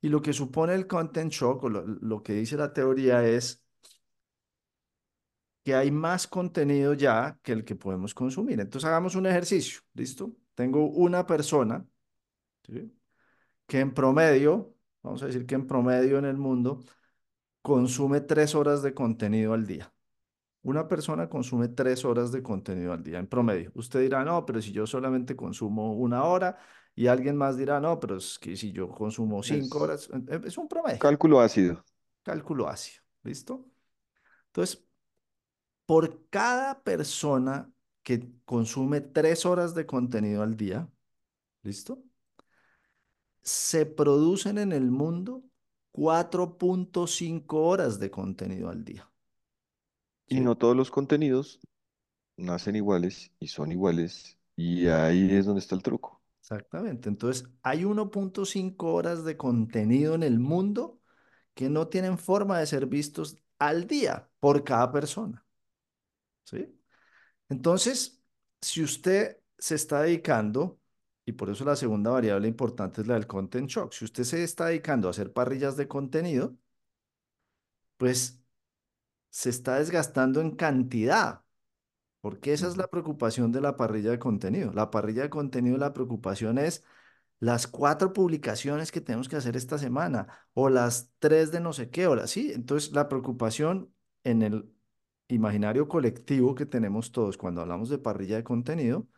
Y 0.00 0.08
lo 0.08 0.22
que 0.22 0.32
supone 0.32 0.74
el 0.74 0.86
content 0.86 1.32
shock 1.32 1.64
o 1.64 1.68
lo, 1.68 1.86
lo 1.86 2.22
que 2.22 2.34
dice 2.34 2.56
la 2.56 2.72
teoría 2.72 3.26
es 3.26 3.64
que 5.64 5.74
hay 5.74 5.90
más 5.90 6.28
contenido 6.28 6.92
ya 6.94 7.38
que 7.42 7.52
el 7.52 7.64
que 7.64 7.74
podemos 7.74 8.14
consumir. 8.14 8.60
Entonces 8.60 8.86
hagamos 8.86 9.14
un 9.14 9.26
ejercicio, 9.26 9.80
¿listo? 9.94 10.36
Tengo 10.54 10.86
una 10.90 11.26
persona, 11.26 11.84
que 13.66 13.80
en 13.80 13.94
promedio, 13.94 14.74
vamos 15.02 15.22
a 15.22 15.26
decir 15.26 15.46
que 15.46 15.54
en 15.54 15.66
promedio 15.66 16.18
en 16.18 16.26
el 16.26 16.36
mundo, 16.36 16.84
consume 17.64 18.20
tres 18.20 18.54
horas 18.54 18.82
de 18.82 18.92
contenido 18.92 19.54
al 19.54 19.66
día. 19.66 19.90
Una 20.64 20.86
persona 20.86 21.30
consume 21.30 21.68
tres 21.68 22.04
horas 22.04 22.30
de 22.30 22.42
contenido 22.42 22.92
al 22.92 23.02
día 23.02 23.18
en 23.18 23.26
promedio. 23.26 23.72
Usted 23.74 24.02
dirá, 24.02 24.22
no, 24.22 24.44
pero 24.44 24.60
si 24.60 24.70
yo 24.70 24.86
solamente 24.86 25.34
consumo 25.34 25.94
una 25.94 26.24
hora 26.24 26.58
y 26.94 27.06
alguien 27.06 27.38
más 27.38 27.56
dirá, 27.56 27.80
no, 27.80 27.98
pero 27.98 28.18
es 28.18 28.38
que 28.38 28.54
si 28.54 28.70
yo 28.70 28.90
consumo 28.90 29.42
cinco 29.42 29.80
horas, 29.80 30.10
es 30.44 30.58
un 30.58 30.68
promedio, 30.68 30.98
cálculo 30.98 31.40
ácido. 31.40 31.82
cálculo 32.22 32.68
ácido, 32.68 33.02
¿listo? 33.22 33.66
Entonces, 34.48 34.84
por 35.86 36.28
cada 36.28 36.82
persona 36.82 37.72
que 38.02 38.28
consume 38.44 39.00
tres 39.00 39.46
horas 39.46 39.74
de 39.74 39.86
contenido 39.86 40.42
al 40.42 40.54
día, 40.54 40.86
¿listo? 41.62 42.02
Se 43.40 43.86
producen 43.86 44.58
en 44.58 44.72
el 44.72 44.90
mundo 44.90 45.44
cuatro 45.94 46.58
punto 46.58 47.06
cinco 47.06 47.64
horas 47.64 47.98
de 48.00 48.10
contenido 48.10 48.68
al 48.70 48.84
día, 48.84 49.10
Y 50.28 50.38
¿sí? 50.38 50.42
no 50.42 50.54
todos 50.58 50.76
los 50.76 50.90
contenidos 50.90 51.60
nacen 52.36 52.76
iguales 52.76 53.32
y 53.40 53.48
son 53.48 53.72
iguales. 53.72 54.38
Y 54.56 54.88
ahí 54.88 55.30
es 55.34 55.46
donde 55.46 55.60
está 55.60 55.74
el 55.76 55.82
truco. 55.82 56.22
Exactamente. 56.40 57.08
Entonces, 57.08 57.48
hay 57.62 57.84
uno 57.84 58.10
punto 58.10 58.44
cinco 58.44 58.92
horas 58.94 59.24
de 59.24 59.36
contenido 59.36 60.14
en 60.14 60.22
el 60.22 60.38
mundo 60.38 61.00
que 61.54 61.70
no 61.70 61.88
tienen 61.88 62.18
forma 62.18 62.58
de 62.58 62.66
ser 62.66 62.86
vistos 62.86 63.36
al 63.58 63.86
día 63.86 64.30
por 64.40 64.64
cada 64.64 64.92
persona, 64.92 65.46
¿sí? 66.44 66.80
Entonces, 67.48 68.22
si 68.60 68.82
usted 68.84 69.38
se 69.58 69.74
está 69.76 70.02
dedicando, 70.02 70.80
y 71.26 71.32
por 71.32 71.50
eso 71.50 71.64
la 71.64 71.76
segunda 71.76 72.10
variable 72.10 72.48
importante 72.48 73.00
es 73.02 73.06
la 73.06 73.14
del 73.14 73.26
content 73.26 73.68
shock, 73.68 73.92
si 73.92 74.04
usted 74.04 74.24
se 74.24 74.44
está 74.44 74.66
dedicando 74.66 75.08
a 75.08 75.10
hacer 75.12 75.32
parrillas 75.32 75.76
de 75.76 75.88
contenido, 75.88 76.56
pues 77.96 78.40
se 79.30 79.50
está 79.50 79.76
desgastando 79.78 80.40
en 80.40 80.52
cantidad, 80.56 81.42
porque 82.20 82.52
esa 82.52 82.68
es 82.68 82.76
la 82.76 82.88
preocupación 82.88 83.52
de 83.52 83.60
la 83.60 83.76
parrilla 83.76 84.10
de 84.10 84.18
contenido. 84.18 84.72
La 84.72 84.90
parrilla 84.90 85.22
de 85.24 85.30
contenido, 85.30 85.78
la 85.78 85.92
preocupación 85.94 86.58
es 86.58 86.84
las 87.40 87.66
cuatro 87.66 88.12
publicaciones 88.12 88.92
que 88.92 89.00
tenemos 89.00 89.28
que 89.28 89.36
hacer 89.36 89.56
esta 89.56 89.78
semana, 89.78 90.28
o 90.54 90.70
las 90.70 91.12
tres 91.18 91.52
de 91.52 91.60
no 91.60 91.72
sé 91.72 91.90
qué, 91.90 92.06
o 92.06 92.16
las 92.16 92.30
sí. 92.30 92.52
Entonces, 92.52 92.92
la 92.92 93.08
preocupación 93.08 93.92
en 94.24 94.42
el 94.42 94.72
imaginario 95.28 95.88
colectivo 95.88 96.54
que 96.54 96.66
tenemos 96.66 97.12
todos 97.12 97.36
cuando 97.38 97.60
hablamos 97.62 97.88
de 97.90 97.98
parrilla 97.98 98.36
de 98.36 98.44
contenido 98.44 99.08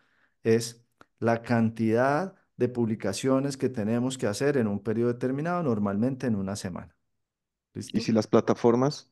es 0.43 0.86
la 1.19 1.43
cantidad 1.43 2.35
de 2.57 2.69
publicaciones 2.69 3.57
que 3.57 3.69
tenemos 3.69 4.19
que 4.19 4.27
hacer 4.27 4.57
en 4.57 4.67
un 4.69 4.83
periodo 4.83 5.13
determinado, 5.15 5.63
normalmente 5.63 6.27
en 6.27 6.37
una 6.37 6.57
semana. 6.57 6.97
Y 7.91 8.01
si 8.01 8.13
las 8.13 8.29
plataformas 8.29 9.11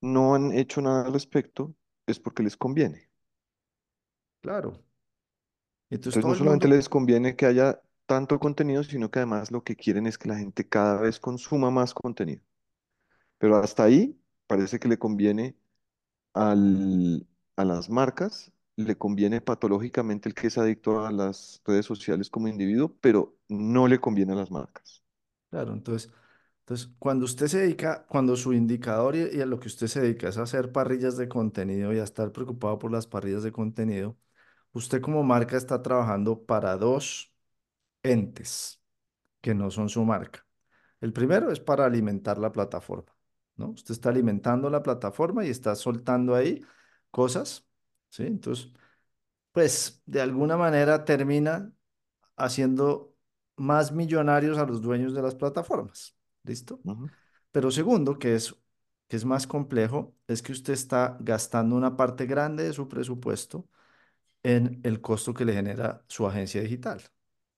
no 0.00 0.36
han 0.36 0.52
hecho 0.52 0.80
nada 0.80 1.06
al 1.06 1.12
respecto, 1.12 1.74
es 2.06 2.20
porque 2.20 2.44
les 2.44 2.56
conviene. 2.56 3.10
Claro. 4.40 4.82
Entonces, 5.90 6.26
no 6.26 6.34
solamente 6.34 6.68
mundo, 6.68 6.68
les 6.68 6.88
conviene 6.88 7.36
que 7.36 7.46
haya 7.46 7.80
tanto 8.06 8.38
contenido, 8.38 8.82
sino 8.84 9.10
que 9.10 9.18
además 9.20 9.50
lo 9.50 9.64
que 9.64 9.76
quieren 9.76 10.06
es 10.06 10.18
que 10.18 10.28
la 10.28 10.36
gente 10.38 10.68
cada 10.68 11.00
vez 11.00 11.18
consuma 11.20 11.70
más 11.70 11.94
contenido. 11.94 12.42
Pero 13.38 13.56
hasta 13.56 13.84
ahí 13.84 14.20
parece 14.46 14.78
que 14.80 14.88
le 14.88 14.98
conviene 14.98 15.56
al- 16.34 17.26
a 17.56 17.64
las 17.66 17.90
marcas, 17.90 18.52
le 18.76 18.96
conviene 18.96 19.40
patológicamente 19.40 20.28
el 20.28 20.34
que 20.34 20.48
es 20.48 20.58
adicto 20.58 21.04
a 21.06 21.12
las 21.12 21.62
redes 21.64 21.86
sociales 21.86 22.30
como 22.30 22.48
individuo, 22.48 22.96
pero 23.00 23.36
no 23.48 23.88
le 23.88 24.00
conviene 24.00 24.32
a 24.32 24.36
las 24.36 24.50
marcas. 24.50 25.02
claro, 25.50 25.72
entonces, 25.72 26.12
entonces, 26.60 26.94
cuando 26.98 27.24
usted 27.26 27.46
se 27.48 27.58
dedica, 27.60 28.06
cuando 28.08 28.36
su 28.36 28.52
indicador 28.52 29.16
y, 29.16 29.40
a 29.40 29.46
lo 29.46 29.60
que 29.60 29.68
usted 29.68 29.86
se 29.88 30.00
dedica 30.00 30.28
es 30.28 30.38
a 30.38 30.42
hacer 30.42 30.72
parrillas 30.72 31.16
de 31.16 31.28
contenido 31.28 31.92
y 31.94 31.98
a 32.00 32.04
estar 32.04 32.32
preocupado 32.32 32.78
por 32.78 32.90
las 32.92 33.06
parrillas 33.06 33.42
de 33.44 33.52
contenido, 33.52 34.18
usted 34.72 35.00
como 35.02 35.22
marca 35.22 35.56
está 35.56 35.82
trabajando 35.82 36.44
para 36.44 36.76
dos 36.76 37.34
entes 38.02 38.82
que 39.42 39.54
no 39.54 39.70
son 39.70 39.88
su 39.90 40.04
marca. 40.04 40.46
El 41.00 41.12
primero 41.12 41.52
es 41.52 41.60
para 41.60 41.86
alimentar 41.86 42.38
la 42.38 42.52
plataforma, 42.52 43.14
¿no? 43.56 43.70
Usted 43.70 43.92
está 43.92 44.10
alimentando 44.10 44.70
la 44.70 44.82
plataforma 44.82 45.44
y 45.46 45.50
está 45.50 45.74
soltando 45.76 46.34
ahí 46.34 46.64
cosas, 47.10 47.65
¿sí? 48.16 48.24
Entonces, 48.24 48.72
pues 49.52 50.02
de 50.06 50.20
alguna 50.22 50.56
manera 50.56 51.04
termina 51.04 51.72
haciendo 52.36 53.14
más 53.56 53.92
millonarios 53.92 54.58
a 54.58 54.66
los 54.66 54.82
dueños 54.82 55.14
de 55.14 55.22
las 55.22 55.34
plataformas, 55.36 56.16
¿listo? 56.44 56.82
Pero 57.52 57.70
segundo, 57.72 58.18
que 58.18 58.34
es, 58.36 58.56
que 59.08 59.16
es 59.16 59.24
más 59.24 59.46
complejo, 59.46 60.16
es 60.28 60.42
que 60.42 60.52
usted 60.52 60.74
está 60.74 61.18
gastando 61.20 61.76
una 61.76 61.96
parte 61.96 62.26
grande 62.26 62.64
de 62.64 62.72
su 62.74 62.88
presupuesto 62.88 63.68
en 64.42 64.80
el 64.84 65.00
costo 65.00 65.34
que 65.34 65.44
le 65.44 65.52
genera 65.54 66.04
su 66.08 66.26
agencia 66.26 66.60
digital. 66.62 67.02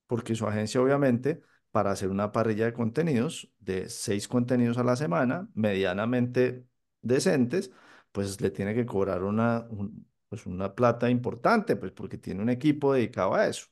Porque 0.07 0.35
su 0.35 0.47
agencia, 0.47 0.81
obviamente, 0.83 1.43
para 1.71 1.91
hacer 1.93 2.09
una 2.11 2.33
parrilla 2.33 2.67
de 2.67 2.73
contenidos, 2.73 3.53
de 3.61 3.89
seis 3.91 4.29
contenidos 4.29 4.79
a 4.79 4.85
la 4.85 4.97
semana, 4.97 5.49
medianamente 5.55 6.67
decentes, 7.03 7.71
pues 8.13 8.41
le 8.41 8.51
tiene 8.51 8.75
que 8.75 8.87
cobrar 8.87 9.23
una, 9.25 9.67
un- 9.71 10.07
pues 10.29 10.47
una 10.47 10.75
plata 10.75 11.11
importante, 11.11 11.77
pues 11.77 11.93
porque 11.93 12.19
tiene 12.19 12.43
un 12.43 12.51
equipo 12.51 12.93
dedicado 12.95 13.35
a 13.35 13.47
eso. 13.47 13.67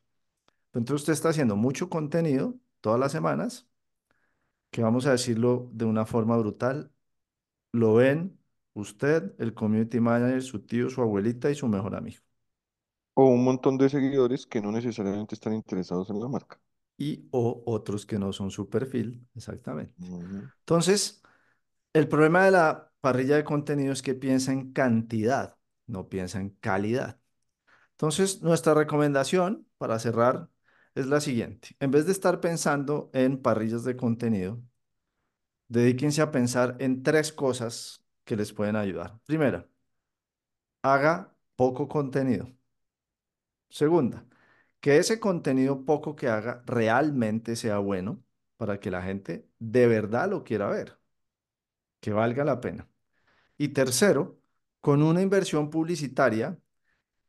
Entonces 0.75 1.03
usted 1.03 1.13
está 1.15 1.31
haciendo 1.31 1.57
mucho 1.57 1.91
contenido 1.91 2.57
todas 2.81 3.01
las 3.01 3.13
semanas, 3.13 3.69
que 4.71 4.83
vamos 4.83 5.07
a 5.07 5.13
decirlo 5.13 5.71
de 5.73 5.85
una 5.85 6.07
forma 6.07 6.37
brutal, 6.37 6.93
lo 7.73 7.95
ven 7.97 8.39
usted, 8.75 9.35
el 9.39 9.55
community 9.55 10.01
manager, 10.01 10.43
su 10.43 10.61
tío, 10.67 10.91
su 10.91 11.03
abuelita 11.03 11.51
y 11.51 11.57
su 11.57 11.69
mejor 11.69 11.97
amigo. 11.97 12.23
O 13.15 13.25
un 13.37 13.43
montón 13.49 13.75
de 13.79 13.89
seguidores 13.95 14.47
que 14.47 14.63
no 14.63 14.71
necesariamente 14.73 15.35
están 15.35 15.55
interesados 15.55 16.09
en 16.11 16.21
la 16.21 16.29
marca. 16.29 16.61
y 16.99 17.29
o 17.31 17.63
otros 17.67 18.07
que 18.07 18.19
no 18.19 18.33
son 18.33 18.51
su 18.51 18.69
perfil, 18.69 19.27
exactamente. 19.35 19.95
Entonces, 20.61 21.23
el 21.93 22.09
problema 22.09 22.45
de 22.47 22.53
la 22.53 22.93
parrilla 23.01 23.37
de 23.37 23.45
contenido 23.45 23.93
es 23.93 24.03
que 24.03 24.15
piensa 24.15 24.53
en 24.53 24.73
cantidad, 24.73 25.56
no 25.87 26.09
piensa 26.09 26.40
en 26.40 26.50
calidad. 26.50 27.21
Entonces, 27.93 28.43
nuestra 28.43 28.75
recomendación 28.75 29.69
para 29.78 29.99
cerrar 29.99 30.50
es 30.95 31.07
la 31.07 31.21
siguiente. 31.21 31.71
En 31.81 31.90
vez 31.93 32.07
de 32.07 32.12
estar 32.12 32.40
pensando 32.40 33.11
en 33.14 33.40
parrillas 33.43 33.85
de 33.85 33.97
contenido, 33.97 34.62
dedíquense 35.69 36.23
a 36.23 36.31
pensar 36.33 36.76
en 36.81 37.02
tres 37.02 37.33
cosas 37.33 38.05
que 38.25 38.37
les 38.37 38.52
pueden 38.52 38.76
ayudar. 38.76 39.19
Primera, 39.26 39.69
haga 40.83 41.37
poco 41.55 41.87
contenido. 41.88 42.47
Segunda, 43.69 44.26
que 44.81 44.99
ese 44.99 45.21
contenido 45.21 45.85
poco 45.85 46.16
que 46.16 46.28
haga 46.28 46.62
realmente 46.66 47.57
sea 47.57 47.78
bueno 47.78 48.25
para 48.57 48.81
que 48.81 48.90
la 48.90 49.02
gente 49.02 49.49
de 49.59 49.87
verdad 49.87 50.28
lo 50.31 50.45
quiera 50.45 50.69
ver. 50.71 50.99
que 52.00 52.12
valga 52.12 52.45
la 52.45 52.61
pena. 52.61 52.88
Y 53.59 53.69
tercero, 53.71 54.40
con 54.87 55.02
una 55.02 55.21
inversión 55.21 55.69
publicitaria 55.69 56.57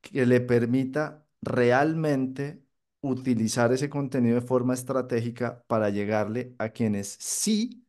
que 0.01 0.25
le 0.27 0.41
permita 0.41 1.25
realmente 1.41 2.63
utilizar 3.01 3.73
ese 3.73 3.89
contenido 3.89 4.35
de 4.35 4.41
forma 4.47 4.75
estratégica 4.75 5.63
para 5.67 5.89
llegarle 5.89 6.55
a 6.59 6.69
quienes 6.69 7.07
sí 7.19 7.87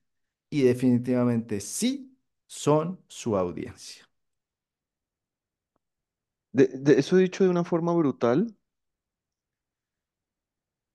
y 0.50 0.62
definitivamente 0.62 1.60
sí 1.60 2.18
son 2.46 3.04
su 3.08 3.36
audiencia. 3.36 4.08
De, 6.52 6.66
de 6.66 6.98
eso 6.98 7.16
dicho 7.16 7.42
de 7.44 7.48
una 7.50 7.64
forma 7.64 7.94
brutal, 7.94 8.54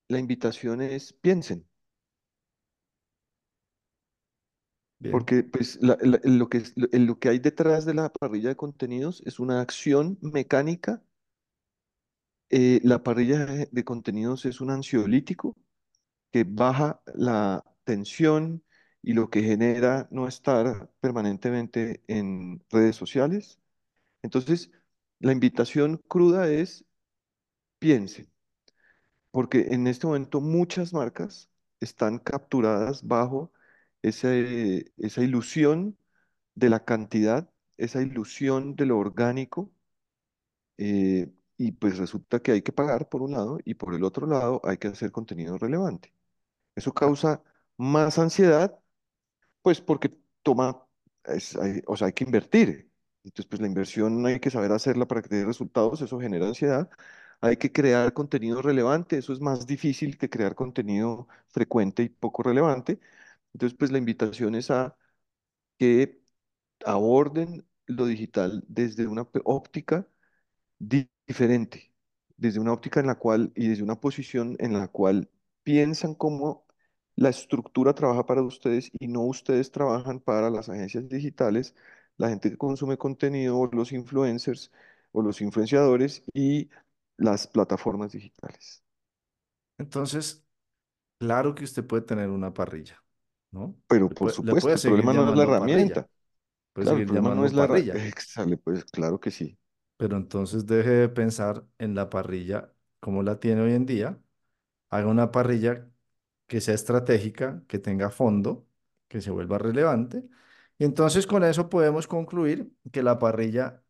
la 0.07 0.17
invitación 0.19 0.81
es 0.81 1.11
piensen, 1.11 1.67
Porque 5.11 5.43
pues 5.43 5.79
lo 5.81 6.49
que, 6.49 6.63
lo, 6.75 7.19
que 7.19 7.29
hay 7.29 7.39
detrás 7.39 7.85
de 7.85 7.93
la 7.93 8.11
parrilla 8.11 8.49
de 8.49 8.55
contenidos 8.55 9.21
es 9.25 9.39
una 9.39 9.61
acción 9.61 10.17
mecánica. 10.21 11.03
eh, 12.49 12.79
la 12.83 13.03
parrilla 13.03 13.45
de 13.45 13.67
de 13.71 13.83
contenidos 13.83 14.45
es 14.45 14.61
un 14.61 14.69
ansiolítico 14.69 15.55
que 16.31 16.45
baja 16.45 17.01
la 17.15 17.63
tensión 17.85 18.63
y 19.03 19.13
lo 19.13 19.29
que 19.29 19.43
genera 19.43 20.07
no 20.11 20.27
estar 20.27 20.91
permanentemente 21.01 22.03
en 22.07 22.63
redes 22.71 22.95
sociales. 22.97 23.59
Entonces, 24.23 24.71
la 25.19 25.33
invitación 25.33 25.97
cruda 26.09 26.49
es 26.49 26.85
piensen, 27.79 28.31
porque 29.31 29.67
en 29.71 29.87
este 29.87 30.07
momento 30.07 30.41
muchas 30.41 30.93
marcas 30.93 31.49
están 31.79 32.19
capturadas 32.19 33.05
bajo 33.07 33.51
ese- 34.03 34.93
esa 34.97 35.23
ilusión 35.23 35.97
de 36.55 36.69
la 36.69 36.85
cantidad, 36.85 37.49
esa 37.77 38.01
ilusión 38.03 38.75
de 38.77 38.87
lo 38.87 38.99
orgánico, 38.99 39.71
eh, 40.77 41.31
y 41.57 41.71
pues 41.73 41.97
resulta 41.97 42.39
que 42.41 42.51
hay 42.51 42.61
que 42.61 42.71
pagar 42.73 43.09
por 43.09 43.21
un 43.21 43.31
lado 43.33 43.59
y 43.65 43.75
por 43.75 43.93
el 43.93 44.03
otro 44.03 44.27
lado 44.27 44.61
hay 44.63 44.77
que 44.77 44.87
hacer 44.89 45.11
contenido 45.11 45.57
relevante. 45.57 46.13
Eso 46.75 46.93
causa 46.93 47.43
más 47.77 48.19
ansiedad 48.19 48.79
Pues 49.63 49.81
porque 49.81 50.11
toma, 50.43 50.85
es- 51.25 51.55
hay- 51.57 51.81
o 51.87 51.97
sea, 51.97 52.07
hay 52.07 52.13
que 52.13 52.23
invertir. 52.25 52.91
Entonces, 53.23 53.47
pues 53.47 53.61
la 53.61 53.67
inversión 53.67 54.25
hay 54.25 54.39
que 54.39 54.49
saber 54.51 54.71
hacerla 54.73 55.07
para 55.07 55.21
que 55.23 55.35
dé 55.35 55.45
resultados, 55.45 56.01
eso 56.01 56.19
genera 56.19 56.47
ansiedad. 56.47 56.89
Hay 57.41 57.57
que 57.57 57.71
crear 57.71 58.13
contenido 58.13 58.61
relevante, 58.61 59.17
eso 59.17 59.33
es 59.33 59.41
más 59.41 59.67
difícil 59.67 60.17
que 60.17 60.29
crear 60.29 60.55
contenido 60.55 61.27
frecuente 61.49 62.03
y 62.03 62.09
poco 62.09 62.43
relevante. 62.43 62.99
Entonces, 63.53 63.77
pues 63.77 63.91
la 63.91 63.97
invitación 63.99 64.55
es 64.55 64.71
a 64.71 64.97
que 65.79 66.21
aborden 66.85 67.65
lo 67.87 68.05
digital 68.07 68.63
desde 68.67 69.07
una 69.07 69.27
óptica 69.45 70.07
di- 70.79 71.09
diferente, 71.27 71.93
desde 72.37 72.59
una 72.59 72.73
óptica 72.73 72.99
en 72.99 73.07
la 73.07 73.15
cual 73.15 73.51
y 73.55 73.67
desde 73.69 73.83
una 73.83 73.99
posición 73.99 74.55
en 74.59 74.73
la 74.73 74.87
cual 74.87 75.29
piensan 75.63 76.15
cómo 76.15 76.65
la 77.15 77.29
estructura 77.29 77.93
trabaja 77.95 78.25
para 78.25 78.41
ustedes 78.43 78.91
y 78.99 79.07
no 79.07 79.21
ustedes 79.23 79.71
trabajan 79.71 80.19
para 80.19 80.49
las 80.49 80.69
agencias 80.69 81.07
digitales, 81.09 81.75
la 82.17 82.29
gente 82.29 82.49
que 82.51 82.57
consume 82.57 82.97
contenido, 82.97 83.59
o 83.59 83.67
los 83.67 83.91
influencers 83.91 84.71
o 85.11 85.21
los 85.21 85.41
influenciadores 85.41 86.23
y 86.33 86.69
las 87.17 87.47
plataformas 87.47 88.11
digitales. 88.13 88.83
Entonces, 89.77 90.45
claro 91.19 91.55
que 91.55 91.65
usted 91.65 91.85
puede 91.87 92.03
tener 92.03 92.29
una 92.31 92.53
parrilla, 92.53 93.02
¿no? 93.53 93.77
Pero 93.87 94.13
por 94.13 94.31
le 94.41 94.53
supuesto, 94.53 94.75
el 94.75 94.81
problema 94.83 95.13
no 95.13 95.27
es 95.29 95.35
la 95.35 95.43
herramienta. 95.43 96.07
Claro, 96.79 96.99
el 96.99 97.05
problema 97.05 97.31
no 97.31 97.45
es 97.45 97.53
la 97.53 97.63
herramienta. 97.65 97.99
Pues 98.63 98.85
claro 98.85 99.19
que 99.19 99.31
sí. 99.31 99.57
pero 99.97 100.17
entonces 100.17 100.65
deje 100.65 100.89
de 100.89 101.09
pensar 101.09 101.65
en 101.77 101.95
la 101.95 102.09
parrilla 102.09 102.73
como 102.99 103.23
la 103.23 103.39
tiene 103.39 103.61
hoy 103.61 103.73
en 103.73 103.85
día, 103.85 104.19
haga 104.89 105.07
una 105.09 105.31
parrilla 105.31 105.89
que 106.47 106.61
sea 106.61 106.75
estratégica, 106.75 107.63
que 107.67 107.79
tenga 107.79 108.09
fondo, 108.11 108.67
que 109.07 109.21
se 109.21 109.31
vuelva 109.31 109.57
relevante, 109.59 110.25
y 110.79 110.85
entonces 110.85 111.27
con 111.27 111.43
eso 111.43 111.69
podemos 111.69 112.07
concluir 112.07 112.73
que 112.91 113.03
la 113.03 113.19
parrilla 113.19 113.83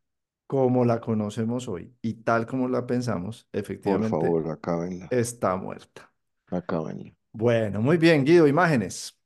como 0.46 0.84
la 0.84 1.00
conocemos 1.00 1.68
hoy 1.68 1.96
y 2.02 2.14
tal 2.16 2.46
como 2.46 2.68
la 2.68 2.86
pensamos, 2.86 3.48
Por 3.82 4.02
efectivamente 4.02 4.02
favor, 4.02 4.50
acábenla. 4.50 5.08
está 5.10 5.56
muerta. 5.56 6.12
Acábenla. 6.58 7.12
Bueno, 7.32 7.82
muy 7.82 7.96
bien, 7.98 8.24
Guido, 8.24 8.46
imágenes. 8.46 9.18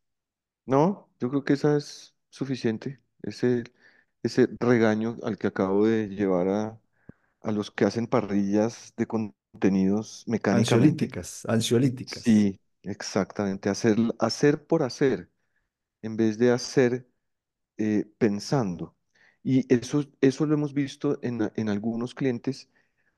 No, 0.69 1.11
yo 1.21 1.31
creo 1.31 1.45
que 1.45 1.55
esa 1.55 1.77
es 1.77 2.15
suficiente. 2.31 3.01
Ese, 3.23 3.65
ese 4.23 4.49
regaño 4.61 5.17
al 5.23 5.39
que 5.39 5.47
acabo 5.49 5.87
de 5.87 6.09
llevar 6.09 6.49
a, 6.49 6.81
a 7.43 7.53
los 7.53 7.71
que 7.71 7.85
hacen 7.87 8.07
parrillas 8.09 8.95
de 8.97 9.07
contenidos 9.07 10.25
mecánicamente. 10.29 11.15
Ansiolíticas, 11.15 11.47
ansiolíticas. 11.47 12.27
Sí, 12.27 12.61
exactamente. 12.83 13.69
Hacer, 13.71 13.97
hacer 14.19 14.67
por 14.67 14.83
hacer 14.83 15.31
en 16.03 16.17
vez 16.17 16.39
de 16.39 16.53
hacer 16.53 17.09
eh, 17.79 18.07
pensando. 18.19 18.97
Y 19.45 19.73
eso, 19.75 20.05
eso 20.21 20.47
lo 20.47 20.55
hemos 20.55 20.75
visto 20.75 21.19
en, 21.23 21.51
en 21.57 21.69
algunos 21.71 22.15
clientes 22.15 22.71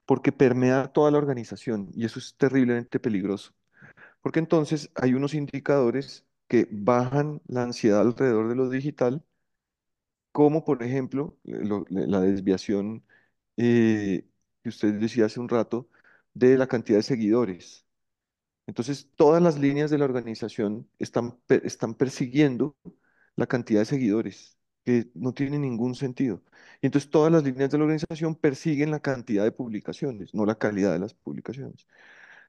porque 0.07 0.33
permea 0.33 0.89
toda 0.93 1.11
la 1.13 1.19
organización 1.19 1.91
y 1.95 2.05
eso 2.07 2.19
es 2.21 2.37
terriblemente 2.37 3.01
peligroso. 3.01 3.55
Porque 4.23 4.39
entonces 4.41 4.91
hay 4.95 5.15
unos 5.15 5.35
indicadores 5.35 6.27
que 6.51 6.69
bajan 6.71 7.43
la 7.49 7.65
ansiedad 7.65 8.03
alrededor 8.03 8.51
de 8.51 8.57
lo 8.57 8.71
digital 8.71 9.25
como 10.33 10.65
por 10.65 10.83
ejemplo 10.83 11.37
lo- 11.45 11.85
la 11.91 12.21
desviación 12.21 13.05
eh, 13.57 14.27
que 14.63 14.69
usted 14.69 14.95
decía 14.95 15.27
hace 15.27 15.41
un 15.41 15.49
rato 15.49 15.89
de 16.35 16.57
la 16.59 16.67
cantidad 16.69 16.99
de 16.99 17.03
seguidores. 17.03 17.87
Entonces, 18.67 19.11
todas 19.17 19.43
las 19.43 19.59
líneas 19.59 19.91
de 19.91 19.99
la 19.99 20.07
organización 20.07 20.89
están, 20.99 21.39
están 21.49 21.95
persiguiendo 21.95 22.77
la 23.37 23.47
cantidad 23.49 23.81
de 23.83 23.87
seguidores, 23.87 24.59
que 24.85 25.11
no 25.15 25.35
tiene 25.35 25.59
ningún 25.59 25.95
sentido. 25.97 26.43
Y 26.83 26.87
entonces 26.87 27.11
todas 27.11 27.33
las 27.33 27.45
líneas 27.45 27.71
de 27.71 27.79
la 27.79 27.85
organización 27.85 28.37
persiguen 28.37 28.91
la 28.93 29.01
cantidad 29.01 29.45
de 29.45 29.53
publicaciones, 29.53 30.35
no 30.35 30.47
la 30.47 30.57
calidad 30.59 30.93
de 30.95 31.01
las 31.01 31.15
publicaciones. 31.15 31.87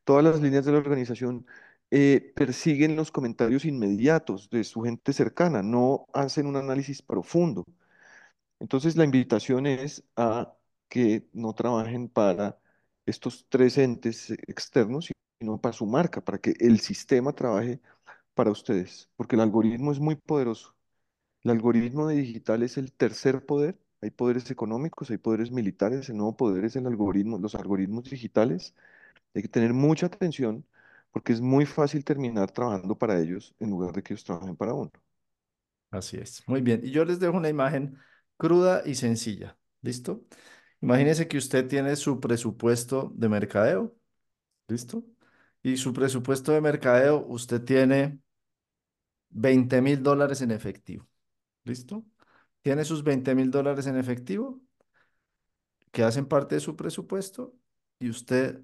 Todas 0.04 0.24
las 0.24 0.42
líneas 0.42 0.66
de 0.66 0.72
la 0.72 0.80
organización 0.80 1.46
eh, 1.92 2.34
persiguen 2.36 2.96
los 2.96 3.12
comentarios 3.12 3.66
inmediatos 3.66 4.50
de 4.50 4.64
su 4.64 4.82
gente 4.84 5.14
cercana, 5.14 5.62
no 5.64 6.08
hacen 6.14 6.48
un 6.48 6.56
análisis 6.58 7.02
profundo. 7.02 7.66
Entonces, 8.60 8.96
la 8.96 9.06
invitación 9.06 9.66
es 9.68 10.04
a 10.16 10.56
que 10.90 11.28
no 11.34 11.54
trabajen 11.54 12.10
para 12.10 12.60
estos 13.06 13.46
tres 13.50 13.78
entes 13.78 14.32
externos, 14.32 15.12
sino 15.40 15.60
para 15.60 15.74
su 15.74 15.86
marca, 15.86 16.22
para 16.24 16.38
que 16.40 16.54
el 16.60 16.80
sistema 16.80 17.34
trabaje 17.34 17.82
para 18.36 18.52
ustedes, 18.52 19.10
porque 19.16 19.36
el 19.36 19.42
algoritmo 19.42 19.92
es 19.92 20.00
muy 20.00 20.16
poderoso. 20.16 20.76
El 21.44 21.52
algoritmo 21.52 22.08
de 22.08 22.16
digital 22.18 22.64
es 22.64 22.78
el 22.78 22.94
tercer 22.94 23.46
poder. 23.46 23.80
Hay 24.02 24.12
poderes 24.12 24.50
económicos, 24.52 25.12
hay 25.12 25.18
poderes 25.18 25.52
militares, 25.52 26.10
el 26.10 26.18
nuevo 26.18 26.36
poder 26.38 26.66
es 26.66 26.76
el 26.76 26.88
algoritmo, 26.88 27.38
los 27.40 27.56
algoritmos 27.56 28.06
digitales. 28.10 28.76
Hay 29.36 29.44
que 29.44 29.48
tener 29.50 29.74
mucha 29.74 30.08
atención 30.08 30.66
porque 31.12 31.34
es 31.34 31.42
muy 31.42 31.66
fácil 31.66 32.04
terminar 32.04 32.52
trabajando 32.52 32.98
para 32.98 33.20
ellos 33.20 33.54
en 33.60 33.70
lugar 33.70 33.94
de 33.94 34.04
que 34.04 34.14
ellos 34.14 34.24
trabajen 34.24 34.56
para 34.56 34.74
uno. 34.74 34.92
Así 35.90 36.18
es. 36.18 36.44
Muy 36.48 36.62
bien. 36.62 36.82
Y 36.84 36.92
yo 36.92 37.04
les 37.06 37.20
dejo 37.20 37.38
una 37.38 37.50
imagen 37.50 37.98
cruda 38.38 38.82
y 38.86 38.96
sencilla. 38.96 39.58
¿Listo? 39.82 40.26
Imagínese 40.82 41.28
que 41.28 41.38
usted 41.38 41.68
tiene 41.68 41.96
su 41.96 42.20
presupuesto 42.20 43.12
de 43.16 43.30
mercadeo. 43.30 43.96
¿Listo? 44.68 45.04
Y 45.64 45.78
su 45.78 45.94
presupuesto 45.94 46.54
de 46.54 46.62
mercadeo, 46.62 47.26
usted 47.28 47.64
tiene 47.64 48.20
veinte 49.30 49.82
mil 49.82 50.02
dólares 50.02 50.42
en 50.42 50.52
efectivo. 50.52 51.08
¿Listo? 51.64 52.06
Tiene 52.62 52.86
sus 52.86 53.04
veinte 53.04 53.36
mil 53.36 53.52
dólares 53.52 53.88
en 53.88 53.98
efectivo 53.98 54.62
que 55.92 56.04
hacen 56.04 56.26
parte 56.26 56.56
de 56.56 56.62
su 56.62 56.76
presupuesto 56.76 57.56
y 58.00 58.10
usted 58.10 58.62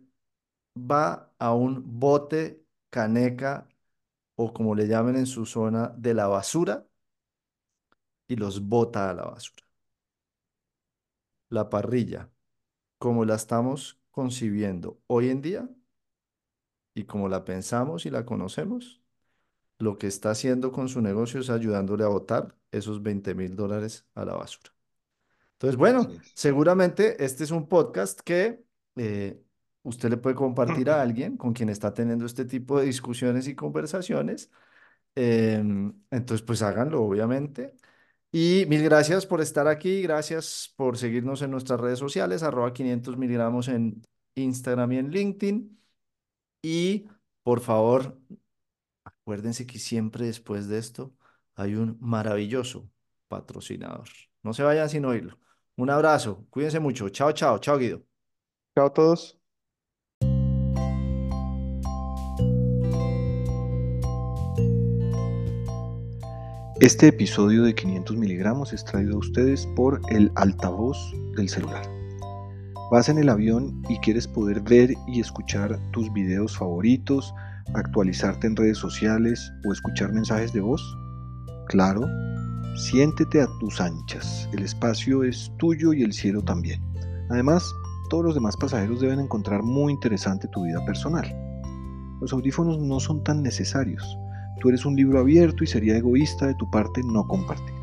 va 0.85 1.33
a 1.39 1.53
un 1.53 1.99
bote, 1.99 2.63
caneca 2.89 3.67
o 4.35 4.53
como 4.53 4.75
le 4.75 4.87
llamen 4.87 5.15
en 5.15 5.25
su 5.25 5.45
zona 5.45 5.89
de 5.97 6.13
la 6.13 6.27
basura 6.27 6.87
y 8.27 8.35
los 8.35 8.61
bota 8.67 9.09
a 9.09 9.13
la 9.13 9.25
basura. 9.25 9.63
La 11.49 11.69
parrilla, 11.69 12.29
como 12.97 13.25
la 13.25 13.35
estamos 13.35 13.99
concibiendo 14.11 14.99
hoy 15.07 15.29
en 15.29 15.41
día 15.41 15.69
y 16.93 17.05
como 17.05 17.29
la 17.29 17.45
pensamos 17.45 18.05
y 18.05 18.09
la 18.09 18.25
conocemos, 18.25 19.01
lo 19.79 19.97
que 19.97 20.07
está 20.07 20.31
haciendo 20.31 20.71
con 20.71 20.89
su 20.89 21.01
negocio 21.01 21.39
es 21.39 21.49
ayudándole 21.49 22.03
a 22.03 22.07
botar 22.07 22.55
esos 22.71 23.01
veinte 23.03 23.35
mil 23.35 23.55
dólares 23.55 24.05
a 24.15 24.25
la 24.25 24.33
basura. 24.33 24.73
Entonces, 25.53 25.77
bueno, 25.77 26.07
seguramente 26.33 27.23
este 27.23 27.43
es 27.43 27.51
un 27.51 27.67
podcast 27.67 28.19
que 28.21 28.63
eh, 28.95 29.41
usted 29.87 30.09
le 30.09 30.17
puede 30.17 30.35
compartir 30.35 30.89
a 30.89 31.01
alguien 31.01 31.37
con 31.37 31.53
quien 31.53 31.69
está 31.69 31.93
teniendo 31.93 32.25
este 32.25 32.45
tipo 32.45 32.79
de 32.79 32.85
discusiones 32.85 33.47
y 33.47 33.55
conversaciones. 33.55 34.51
Em, 35.15 35.93
entonces, 36.11 36.45
pues 36.45 36.61
háganlo, 36.61 37.03
obviamente. 37.03 37.75
Y 38.31 38.65
mil 38.67 38.83
gracias 38.83 39.25
por 39.25 39.41
estar 39.41 39.67
aquí, 39.67 40.01
gracias 40.03 40.73
por 40.77 40.97
seguirnos 40.97 41.41
en 41.41 41.51
nuestras 41.51 41.79
redes 41.79 41.99
sociales, 41.99 42.43
arroba 42.43 42.73
500 42.73 43.17
miligramos 43.17 43.67
en 43.69 44.03
Instagram 44.35 44.91
y 44.93 44.97
en 44.99 45.11
LinkedIn. 45.11 45.81
Y 46.61 47.07
por 47.43 47.61
favor, 47.61 48.19
acuérdense 49.03 49.65
que 49.67 49.79
siempre 49.79 50.25
después 50.27 50.67
de 50.67 50.79
esto 50.79 51.15
hay 51.55 51.75
un 51.75 51.97
maravilloso 52.01 52.89
patrocinador. 53.27 54.09
No 54.43 54.53
se 54.53 54.63
vayan 54.63 54.89
sin 54.89 55.05
oírlo. 55.05 55.39
Un 55.75 55.89
abrazo, 55.89 56.45
cuídense 56.49 56.79
mucho. 56.79 57.09
Chao, 57.09 57.31
chao, 57.33 57.59
chao, 57.59 57.77
Guido. 57.77 58.03
Chao 58.75 58.87
a 58.87 58.93
todos. 58.93 59.46
Este 66.79 67.07
episodio 67.07 67.63
de 67.63 67.73
500 67.73 68.15
miligramos 68.17 68.71
es 68.71 68.85
traído 68.85 69.15
a 69.15 69.17
ustedes 69.17 69.65
por 69.75 69.99
el 70.11 70.31
altavoz 70.35 70.95
del 71.35 71.49
celular. 71.49 71.81
Vas 72.91 73.09
en 73.09 73.17
el 73.17 73.29
avión 73.29 73.81
y 73.89 73.97
quieres 73.97 74.27
poder 74.27 74.61
ver 74.61 74.93
y 75.07 75.19
escuchar 75.19 75.79
tus 75.91 76.13
videos 76.13 76.55
favoritos, 76.55 77.33
actualizarte 77.73 78.45
en 78.45 78.55
redes 78.55 78.77
sociales 78.77 79.51
o 79.65 79.73
escuchar 79.73 80.13
mensajes 80.13 80.53
de 80.53 80.61
voz. 80.61 80.83
Claro, 81.67 82.05
siéntete 82.75 83.41
a 83.41 83.47
tus 83.59 83.81
anchas. 83.81 84.47
El 84.53 84.61
espacio 84.61 85.23
es 85.23 85.51
tuyo 85.57 85.93
y 85.93 86.03
el 86.03 86.13
cielo 86.13 86.43
también. 86.43 86.79
Además, 87.31 87.67
todos 88.11 88.23
los 88.23 88.35
demás 88.35 88.55
pasajeros 88.55 89.01
deben 89.01 89.19
encontrar 89.19 89.63
muy 89.63 89.93
interesante 89.93 90.47
tu 90.49 90.63
vida 90.63 90.85
personal. 90.85 91.25
Los 92.21 92.33
audífonos 92.33 92.77
no 92.77 92.99
son 92.99 93.23
tan 93.23 93.41
necesarios 93.41 94.15
Tú 94.59 94.69
eres 94.69 94.85
un 94.85 94.95
libro 94.95 95.19
abierto 95.19 95.63
y 95.63 95.67
sería 95.67 95.97
egoísta 95.97 96.47
de 96.47 96.55
tu 96.55 96.69
parte 96.69 97.01
no 97.03 97.27
compartir. 97.27 97.75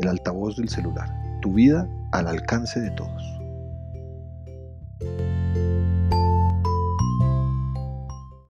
El 0.00 0.08
altavoz 0.08 0.56
del 0.56 0.68
celular. 0.68 1.08
Tu 1.40 1.52
vida 1.52 1.88
al 2.12 2.28
alcance 2.28 2.80
de 2.80 2.90
todos. 2.92 3.22